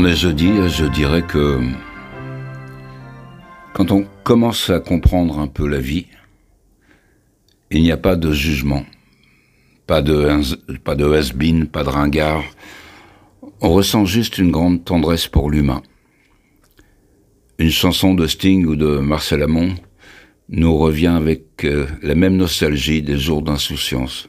On 0.00 0.04
est 0.04 0.14
jeudi 0.14 0.46
je 0.68 0.84
dirais 0.84 1.22
que 1.22 1.58
quand 3.72 3.90
on 3.90 4.06
commence 4.22 4.70
à 4.70 4.78
comprendre 4.78 5.40
un 5.40 5.48
peu 5.48 5.66
la 5.66 5.80
vie, 5.80 6.06
il 7.72 7.82
n'y 7.82 7.90
a 7.90 7.96
pas 7.96 8.14
de 8.14 8.32
jugement, 8.32 8.86
pas 9.88 10.00
de, 10.00 10.30
pas 10.84 10.94
has-been, 10.94 11.66
pas 11.66 11.82
de 11.82 11.88
ringard. 11.88 12.44
On 13.60 13.70
ressent 13.70 14.04
juste 14.04 14.38
une 14.38 14.52
grande 14.52 14.84
tendresse 14.84 15.26
pour 15.26 15.50
l'humain. 15.50 15.82
Une 17.58 17.72
chanson 17.72 18.14
de 18.14 18.28
Sting 18.28 18.66
ou 18.66 18.76
de 18.76 18.98
Marcel 18.98 19.42
Amont 19.42 19.74
nous 20.48 20.78
revient 20.78 21.08
avec 21.08 21.64
euh, 21.64 21.88
la 22.02 22.14
même 22.14 22.36
nostalgie 22.36 23.02
des 23.02 23.18
jours 23.18 23.42
d'insouciance. 23.42 24.28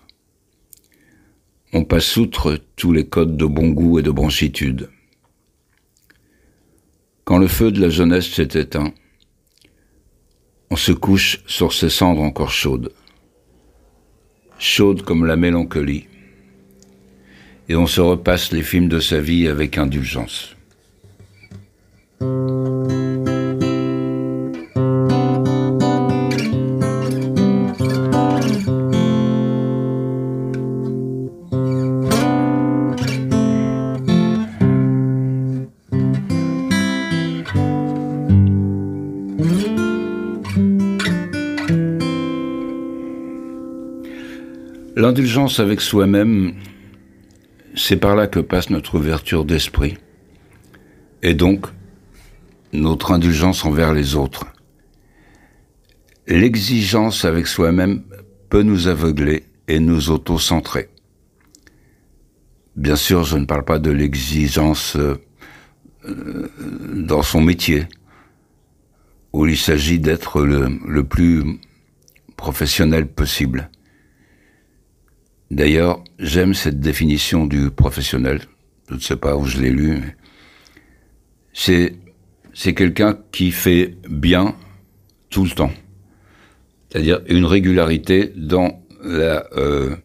On 1.74 1.84
passe 1.84 2.18
outre 2.18 2.60
tous 2.76 2.92
les 2.92 3.06
codes 3.06 3.38
de 3.38 3.46
bon 3.46 3.70
goût 3.70 4.00
et 4.00 4.02
de 4.02 4.10
branchitude. 4.10 4.90
Quand 7.30 7.38
le 7.38 7.48
feu 7.48 7.72
de 7.72 7.80
la 7.80 7.90
jeunesse 7.90 8.28
s'est 8.28 8.60
éteint, 8.60 8.92
on 10.72 10.76
se 10.76 10.92
couche 10.92 11.44
sur 11.46 11.74
ces 11.74 11.92
cendres 11.92 12.24
encore 12.24 12.50
chaudes, 12.50 12.92
chaudes 14.58 15.04
comme 15.04 15.28
la 15.28 15.36
mélancolie, 15.36 16.08
et 17.68 17.76
on 17.76 17.86
se 17.86 18.02
repasse 18.02 18.52
les 18.52 18.64
films 18.64 18.90
de 18.90 19.00
sa 19.00 19.22
vie 19.22 19.48
avec 19.48 19.78
indulgence. 19.78 20.56
L'indulgence 45.10 45.60
avec 45.60 45.82
soi-même, 45.82 46.54
c'est 47.74 47.98
par 47.98 48.16
là 48.16 48.28
que 48.28 48.40
passe 48.40 48.70
notre 48.70 48.94
ouverture 49.00 49.44
d'esprit, 49.44 49.98
et 51.24 51.34
donc 51.34 51.66
notre 52.74 53.12
indulgence 53.12 53.66
envers 53.66 53.92
les 53.92 54.14
autres. 54.14 54.46
L'exigence 56.28 57.26
avec 57.26 57.48
soi-même 57.48 58.04
peut 58.52 58.62
nous 58.62 58.88
aveugler 58.88 59.46
et 59.68 59.80
nous 59.80 60.12
auto-centrer. 60.12 60.90
Bien 62.76 62.96
sûr, 62.96 63.24
je 63.24 63.38
ne 63.38 63.46
parle 63.46 63.66
pas 63.66 63.80
de 63.80 63.90
l'exigence 63.90 64.96
euh, 64.96 65.16
dans 66.94 67.24
son 67.24 67.42
métier, 67.42 67.88
où 69.34 69.48
il 69.48 69.58
s'agit 69.58 69.98
d'être 69.98 70.44
le, 70.44 70.70
le 70.86 71.04
plus 71.04 71.60
professionnel 72.38 73.08
possible. 73.08 73.72
D'ailleurs, 75.52 76.04
j'aime 76.20 76.54
cette 76.54 76.80
définition 76.80 77.46
du 77.48 77.72
professionnel. 77.72 78.42
Je 78.90 78.96
ne 78.96 79.00
sais 79.00 79.16
pas 79.16 79.36
où 79.36 79.46
je 79.46 79.60
l'ai 79.60 79.72
lu. 79.72 80.16
C'est, 81.54 81.96
c'est 82.54 82.74
quelqu'un 82.74 83.18
qui 83.32 83.52
fait 83.52 83.96
bien 84.08 84.56
tout 85.30 85.44
le 85.44 85.50
temps. 85.50 85.72
C'est-à-dire 86.90 87.22
une 87.28 87.46
régularité 87.46 88.32
dans 88.36 88.82
la, 89.04 89.46
euh, 89.56 89.96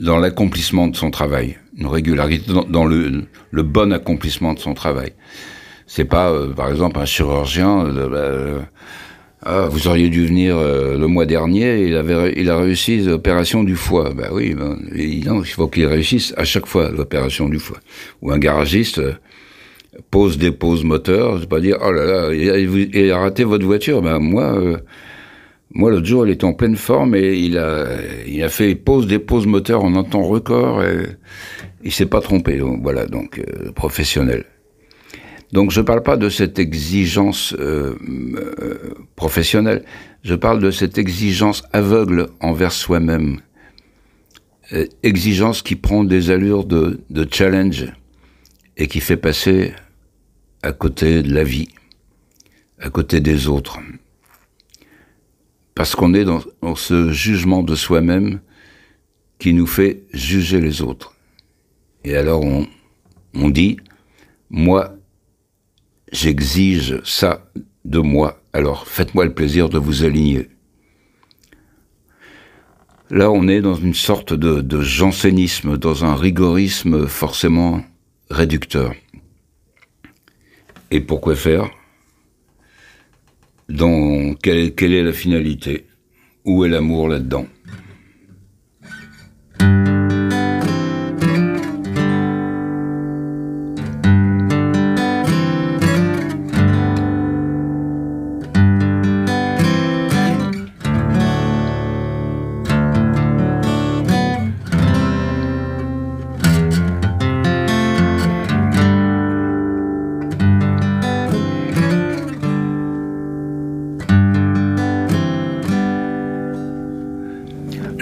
dans 0.00 0.18
l'accomplissement 0.18 0.88
de 0.88 0.96
son 0.96 1.10
travail. 1.10 1.58
Une 1.76 1.86
régularité 1.86 2.52
dans, 2.68 2.84
le, 2.84 3.24
le, 3.50 3.62
bon 3.62 3.92
accomplissement 3.92 4.52
de 4.54 4.58
son 4.58 4.74
travail. 4.74 5.12
C'est 5.86 6.04
pas, 6.04 6.30
euh, 6.30 6.52
par 6.52 6.70
exemple, 6.70 6.98
un 6.98 7.04
chirurgien, 7.04 7.86
euh, 7.86 8.60
ah, 9.44 9.66
vous 9.68 9.88
auriez 9.88 10.08
dû 10.08 10.24
venir 10.24 10.56
euh, 10.56 10.96
le 10.96 11.08
mois 11.08 11.26
dernier, 11.26 11.82
il, 11.82 11.96
avait, 11.96 12.32
il 12.36 12.48
a 12.48 12.56
réussi 12.56 12.98
l'opération 12.98 13.64
du 13.64 13.74
foie. 13.74 14.12
Ben 14.14 14.28
oui, 14.32 14.54
ben, 14.54 14.78
il 14.94 15.24
faut 15.46 15.66
qu'il 15.66 15.86
réussisse 15.86 16.32
à 16.36 16.44
chaque 16.44 16.66
fois 16.66 16.90
l'opération 16.90 17.48
du 17.48 17.58
foie. 17.58 17.78
Ou 18.20 18.30
un 18.30 18.38
garagiste 18.38 19.00
euh, 19.00 19.14
pose, 20.12 20.38
dépose 20.38 20.84
moteur, 20.84 21.38
c'est 21.40 21.48
pas 21.48 21.58
dire, 21.58 21.78
oh 21.84 21.90
là 21.90 22.04
là, 22.04 22.32
il 22.32 23.10
a, 23.10 23.18
raté 23.18 23.42
votre 23.42 23.66
voiture. 23.66 24.00
Ben 24.00 24.20
moi, 24.20 24.56
euh, 24.56 24.78
moi 25.74 25.90
l'autre 25.90 26.06
jour, 26.06 26.24
il 26.24 26.32
était 26.32 26.44
en 26.44 26.54
pleine 26.54 26.76
forme 26.76 27.16
et 27.16 27.34
il 27.34 27.58
a, 27.58 27.84
il 28.28 28.44
a 28.44 28.48
fait 28.48 28.76
pose, 28.76 29.08
dépose 29.08 29.46
moteur 29.46 29.82
en 29.82 29.96
un 29.96 30.04
temps 30.04 30.22
record 30.22 30.84
et 30.84 31.06
il 31.82 31.90
s'est 31.90 32.06
pas 32.06 32.20
trompé. 32.20 32.58
Donc, 32.58 32.80
voilà, 32.80 33.06
donc 33.06 33.42
professionnel. 33.74 34.44
Donc 35.52 35.70
je 35.70 35.80
ne 35.80 35.84
parle 35.84 36.02
pas 36.02 36.16
de 36.16 36.30
cette 36.30 36.58
exigence 36.58 37.54
euh, 37.58 37.94
euh, 38.08 38.94
professionnelle, 39.16 39.84
je 40.24 40.34
parle 40.34 40.60
de 40.60 40.70
cette 40.70 40.96
exigence 40.96 41.62
aveugle 41.74 42.30
envers 42.40 42.72
soi-même, 42.72 43.40
euh, 44.72 44.86
exigence 45.02 45.60
qui 45.60 45.76
prend 45.76 46.04
des 46.04 46.30
allures 46.30 46.64
de, 46.64 46.98
challenge 47.30 47.92
et 48.78 48.86
qui 48.86 49.00
fait 49.00 49.18
passer 49.18 49.74
à 50.62 50.72
côté 50.72 51.22
de 51.22 51.34
la 51.34 51.44
vie, 51.44 51.68
à 52.80 52.88
côté 52.88 53.20
des 53.20 53.46
autres. 53.46 53.78
Parce 55.74 55.94
qu'on 55.94 56.14
est 56.14 56.24
dans, 56.24 56.40
ce 56.76 57.12
jugement 57.12 57.62
de 57.62 57.74
soi-même 57.74 58.40
qui 59.38 59.52
nous 59.52 59.66
fait 59.66 60.04
juger 60.14 60.60
les 60.60 60.80
autres. 60.80 61.14
Et 62.04 62.16
alors 62.16 62.42
on 63.34 63.48
dit, 63.50 63.76
moi, 64.48 64.96
j'exige 66.12 67.00
ça 67.04 67.50
de 67.84 67.98
moi, 67.98 68.40
alors 68.52 68.86
faites-moi 68.86 69.24
le 69.24 69.34
plaisir 69.34 69.68
de 69.68 69.78
vous 69.78 70.04
aligner. 70.04 70.48
Là, 73.10 73.30
on 73.30 73.48
est 73.48 73.60
dans 73.60 73.74
une 73.74 73.94
sorte 73.94 74.32
de, 74.32 74.80
jansénisme, 74.80 75.76
dans 75.76 76.04
un 76.04 76.14
rigorisme 76.14 77.06
forcément 77.06 77.84
réducteur. 78.30 78.94
Et 80.90 81.00
pourquoi 81.00 81.34
faire? 81.34 81.70
Dans, 83.68 84.34
quelle 84.34 84.94
est 84.94 85.02
la 85.02 85.12
finalité? 85.12 85.86
Où 86.44 86.64
est 86.64 86.68
l'amour 86.68 87.08
là-dedans? 87.08 87.46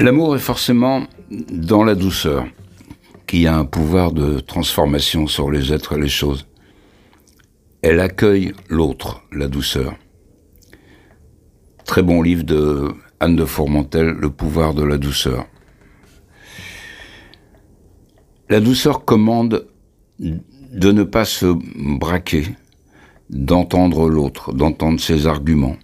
L'amour 0.01 0.35
est 0.35 0.39
forcément 0.39 1.03
dans 1.31 1.85
la 1.85 1.95
douceur, 1.95 2.47
qui 3.27 3.47
a 3.47 3.55
un 3.55 3.67
pouvoir 3.67 4.13
de 4.13 4.41
transformation 4.41 5.27
sur 5.27 5.51
les 5.51 5.75
êtres 5.75 5.99
et 5.99 6.01
les 6.01 6.09
choses. 6.09 6.47
Elle 7.83 8.01
accueille 8.01 8.55
l'autre, 8.71 9.23
la 9.31 9.47
douceur. 9.47 9.95
Très 11.85 12.03
bon 12.03 12.23
livre 12.23 12.45
de 12.45 12.89
Anne 13.21 13.37
de 13.37 13.45
Fourmentel, 13.45 14.09
Le 14.19 14.31
pouvoir 14.31 14.73
de 14.73 14.85
la 14.85 14.97
douceur. 14.97 15.45
La 18.49 18.61
douceur 18.61 19.05
commande 19.05 19.67
de 20.19 20.93
ne 20.93 21.03
pas 21.03 21.27
se 21.27 21.55
braquer, 21.99 22.47
d'entendre 23.29 24.09
l'autre, 24.09 24.55
d'entendre 24.55 24.99
ses 24.99 25.27
arguments, 25.27 25.77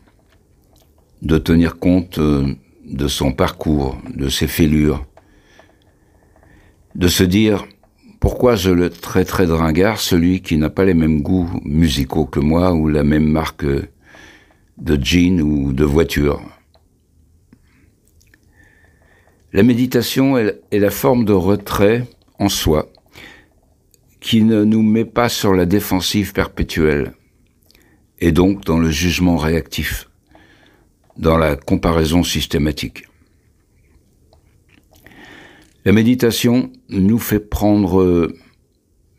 de 1.20 1.36
tenir 1.36 1.78
compte 1.78 2.18
euh, 2.18 2.54
de 2.86 3.08
son 3.08 3.32
parcours, 3.32 3.98
de 4.14 4.28
ses 4.28 4.46
fêlures, 4.46 5.04
de 6.94 7.08
se 7.08 7.24
dire 7.24 7.66
pourquoi 8.20 8.56
je 8.56 8.70
le 8.70 8.90
traiterais 8.90 9.46
de 9.46 9.52
ringard, 9.52 10.00
celui 10.00 10.40
qui 10.40 10.56
n'a 10.56 10.70
pas 10.70 10.84
les 10.84 10.94
mêmes 10.94 11.20
goûts 11.20 11.50
musicaux 11.64 12.26
que 12.26 12.40
moi 12.40 12.72
ou 12.72 12.88
la 12.88 13.04
même 13.04 13.28
marque 13.28 13.66
de 13.66 15.04
jean 15.04 15.40
ou 15.40 15.72
de 15.72 15.84
voiture. 15.84 16.40
La 19.52 19.62
méditation 19.62 20.38
est 20.38 20.78
la 20.78 20.90
forme 20.90 21.24
de 21.24 21.32
retrait 21.32 22.06
en 22.38 22.48
soi 22.48 22.88
qui 24.20 24.42
ne 24.42 24.64
nous 24.64 24.82
met 24.82 25.04
pas 25.04 25.28
sur 25.28 25.54
la 25.54 25.66
défensive 25.66 26.32
perpétuelle 26.32 27.12
et 28.18 28.32
donc 28.32 28.64
dans 28.64 28.78
le 28.78 28.90
jugement 28.90 29.36
réactif 29.36 30.08
dans 31.18 31.38
la 31.38 31.56
comparaison 31.56 32.22
systématique. 32.22 33.04
La 35.84 35.92
méditation 35.92 36.72
nous 36.88 37.18
fait 37.18 37.40
prendre 37.40 38.32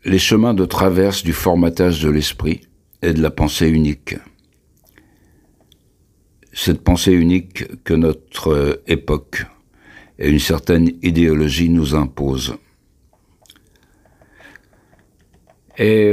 les 0.04 0.18
chemins 0.18 0.54
de 0.54 0.64
traverse 0.64 1.22
du 1.22 1.32
formatage 1.32 2.02
de 2.02 2.10
l'esprit 2.10 2.60
et 3.02 3.12
de 3.12 3.22
la 3.22 3.30
pensée 3.30 3.68
unique. 3.68 4.16
Cette 6.52 6.82
pensée 6.82 7.12
unique 7.12 7.82
que 7.84 7.94
notre 7.94 8.82
époque 8.86 9.46
et 10.18 10.28
une 10.28 10.40
certaine 10.40 10.90
idéologie 11.02 11.68
nous 11.68 11.94
imposent. 11.94 12.56
Et, 15.78 16.12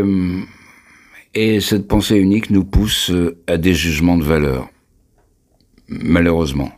et 1.34 1.60
cette 1.60 1.88
pensée 1.88 2.18
unique 2.18 2.52
nous 2.52 2.64
pousse 2.64 3.12
à 3.48 3.58
des 3.58 3.74
jugements 3.74 4.18
de 4.18 4.24
valeur. 4.24 4.70
Malheureusement. 5.88 6.72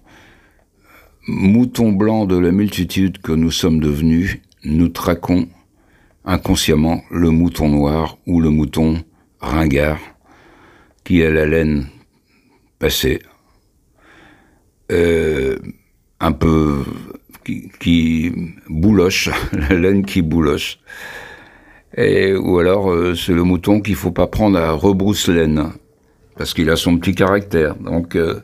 Mouton 1.28 1.92
blanc 1.92 2.26
de 2.26 2.38
la 2.38 2.52
multitude 2.52 3.20
que 3.20 3.32
nous 3.32 3.52
sommes 3.52 3.80
devenus, 3.80 4.40
nous 4.64 4.90
traquons 4.90 5.48
inconsciemment 6.26 7.02
le 7.10 7.30
mouton 7.30 7.70
noir 7.70 8.18
ou 8.26 8.42
le 8.42 8.50
mouton 8.50 9.04
ringard 9.40 10.00
qui 11.04 11.24
a 11.24 11.32
la 11.32 11.46
laine 11.46 11.88
passée, 12.80 13.20
euh, 14.92 15.58
un 16.20 16.32
peu 16.34 16.84
qui, 17.80 18.34
bouloche, 18.70 19.30
la 19.54 19.76
laine 19.76 20.06
qui 20.06 20.22
bouloche. 20.22 20.80
Ou 21.98 22.60
alors 22.60 22.92
euh, 22.92 23.16
c'est 23.16 23.34
le 23.34 23.44
mouton 23.44 23.80
qu'il 23.82 23.96
faut 23.96 24.12
pas 24.12 24.28
prendre 24.28 24.60
à 24.60 24.72
rebrousse-laine 24.72 25.72
parce 26.38 26.54
qu'il 26.54 26.70
a 26.70 26.76
son 26.76 26.98
petit 26.98 27.16
caractère. 27.16 27.76
Donc 27.76 28.16
euh, 28.16 28.42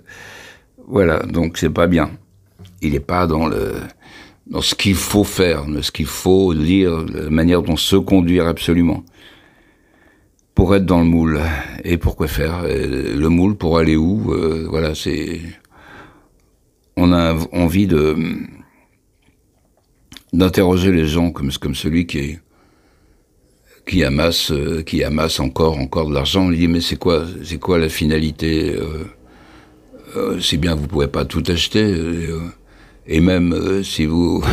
voilà, 0.87 1.19
donc 1.19 1.57
c'est 1.57 1.69
pas 1.69 1.87
bien. 1.87 2.11
Il 2.81 2.93
n'est 2.93 2.99
pas 2.99 3.27
dans 3.27 3.47
le 3.47 3.73
dans 4.47 4.61
ce 4.61 4.75
qu'il 4.75 4.95
faut 4.95 5.23
faire, 5.23 5.65
ce 5.81 5.91
qu'il 5.91 6.05
faut 6.05 6.53
dire, 6.53 7.05
la 7.13 7.29
manière 7.29 7.61
dont 7.61 7.77
se 7.77 7.95
conduire 7.95 8.45
absolument 8.45 9.03
pour 10.55 10.75
être 10.75 10.85
dans 10.85 10.99
le 10.99 11.05
moule. 11.05 11.41
Et 11.83 11.97
pourquoi 11.97 12.27
faire 12.27 12.63
Le 12.63 13.27
moule 13.29 13.55
pour 13.55 13.77
aller 13.77 13.95
où 13.95 14.31
euh, 14.33 14.67
Voilà, 14.69 14.95
c'est. 14.95 15.41
On 16.95 17.11
a 17.11 17.35
envie 17.51 17.87
de 17.87 18.15
d'interroger 20.31 20.91
les 20.91 21.05
gens 21.05 21.31
comme 21.31 21.51
celui 21.51 22.07
qui 22.07 22.39
amasse 24.03 24.51
euh, 24.51 24.81
qui 24.81 25.03
amasse 25.03 25.39
encore 25.39 25.77
encore 25.79 26.09
de 26.09 26.13
l'argent. 26.13 26.45
On 26.45 26.49
lui 26.49 26.57
dit 26.57 26.67
mais 26.67 26.81
c'est 26.81 26.97
quoi 26.97 27.25
c'est 27.43 27.59
quoi 27.59 27.79
la 27.79 27.89
finalité 27.89 28.75
euh, 28.75 29.05
euh, 30.15 30.39
C'est 30.39 30.57
bien 30.57 30.75
vous 30.75 30.87
pouvez 30.87 31.07
pas 31.07 31.25
tout 31.25 31.43
acheter 31.47 31.83
euh, 31.83 32.39
et 33.07 33.19
même 33.19 33.53
euh, 33.53 33.83
si 33.83 34.05
vous 34.05 34.43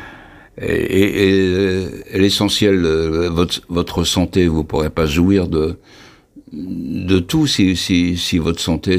et, 0.60 1.86
et, 2.14 2.18
l'essentiel, 2.18 2.84
euh, 2.84 3.30
votre, 3.30 3.60
votre 3.68 4.04
santé, 4.04 4.46
vous 4.46 4.64
pourrez 4.64 4.90
pas 4.90 5.06
jouir 5.06 5.48
de 5.48 5.78
de 6.52 7.18
tout 7.18 7.46
si, 7.46 7.76
si, 7.76 8.18
si 8.18 8.36
votre 8.36 8.60
santé 8.60 8.98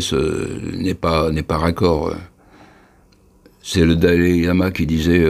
n'est 0.74 0.95
pas 0.95 1.30
pas 1.48 1.57
raccord. 1.57 2.15
C'est 3.62 3.86
le 3.86 3.95
Dalai 3.95 4.42
Lama 4.42 4.71
qui 4.71 4.88
disait 4.88 5.24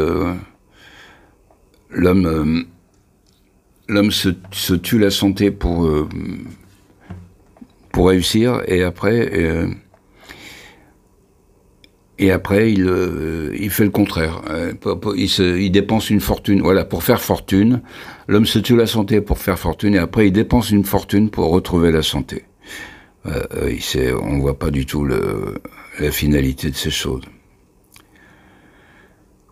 l'homme 1.89 2.65
l'homme 3.89 4.11
se, 4.11 4.29
se, 4.51 4.73
tue 4.73 4.99
la 4.99 5.11
santé 5.11 5.51
pour 5.51 6.07
pour 7.91 8.07
réussir 8.07 8.61
et 8.67 8.83
après 8.83 9.67
et 12.19 12.31
après 12.31 12.71
il, 12.71 12.87
euh, 12.87 13.55
il 13.59 13.69
fait 13.69 13.83
le 13.83 13.89
contraire. 13.89 14.41
Euh, 14.49 14.73
il, 15.15 15.29
se, 15.29 15.57
il 15.57 15.71
dépense 15.71 16.09
une 16.09 16.19
fortune. 16.19 16.61
Voilà, 16.61 16.85
pour 16.85 17.03
faire 17.03 17.21
fortune, 17.21 17.81
l'homme 18.27 18.45
se 18.45 18.59
tue 18.59 18.75
la 18.75 18.87
santé 18.87 19.21
pour 19.21 19.37
faire 19.37 19.59
fortune, 19.59 19.95
et 19.95 19.99
après 19.99 20.27
il 20.27 20.31
dépense 20.31 20.71
une 20.71 20.83
fortune 20.83 21.29
pour 21.29 21.49
retrouver 21.49 21.91
la 21.91 22.01
santé. 22.01 22.45
Euh, 23.25 23.77
on 24.21 24.39
voit 24.39 24.59
pas 24.59 24.69
du 24.69 24.85
tout 24.85 25.05
la 25.05 26.11
finalité 26.11 26.69
de 26.69 26.75
ces 26.75 26.91
choses. 26.91 27.23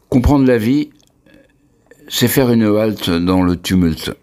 Comprendre 0.09 0.45
la 0.45 0.57
vie, 0.57 0.89
c'est 2.09 2.27
faire 2.27 2.51
une 2.51 2.63
halte 2.63 3.09
dans 3.09 3.43
le 3.43 3.55
tumulte. 3.55 4.13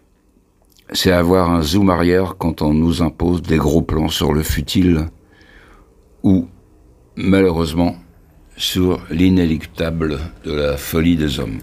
C'est 0.91 1.11
avoir 1.11 1.51
un 1.51 1.63
zoom 1.63 1.89
arrière 1.89 2.35
quand 2.37 2.61
on 2.61 2.73
nous 2.73 3.01
impose 3.01 3.41
des 3.41 3.57
gros 3.57 3.81
plans 3.81 4.07
sur 4.07 4.33
le 4.33 4.43
futile 4.43 5.07
ou, 6.23 6.47
malheureusement, 7.15 7.95
sur 8.59 8.99
l'inéluctable 9.09 10.19
de 10.43 10.51
la 10.51 10.75
folie 10.75 11.15
des 11.15 11.39
hommes. 11.39 11.59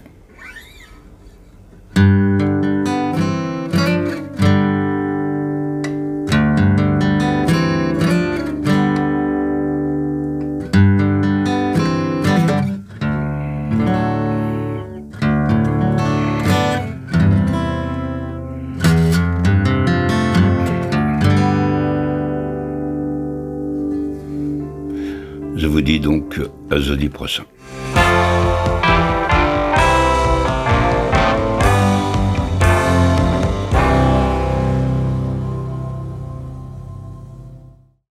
Je 25.57 25.65
vous 25.65 25.81
dis 25.81 25.99
donc 25.99 26.39
à 26.69 26.79
jeudi 26.79 27.09
prochain. 27.09 27.43